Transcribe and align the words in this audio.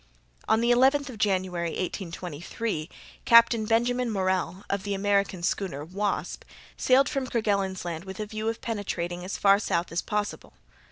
On 0.49 0.61
the 0.61 0.71
11th 0.71 1.09
of 1.09 1.19
January, 1.19 1.69
1823, 1.73 2.89
Captain 3.23 3.67
Benjamin 3.67 4.09
Morrell, 4.09 4.63
of 4.67 4.81
the 4.81 4.95
American 4.95 5.43
schooner 5.43 5.85
Wasp, 5.85 6.43
sailed 6.75 7.07
from 7.07 7.27
Kerguelen's 7.27 7.85
Land 7.85 8.05
with 8.05 8.19
a 8.19 8.25
view 8.25 8.47
of 8.47 8.61
penetrating 8.61 9.23
as 9.23 9.37
far 9.37 9.59
south 9.59 9.91
as 9.91 10.01
possible. 10.01 10.53